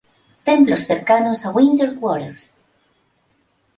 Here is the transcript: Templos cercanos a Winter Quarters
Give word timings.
Templos 0.47 0.85
cercanos 0.89 1.45
a 1.45 1.51
Winter 1.57 1.91
Quarters 1.99 2.47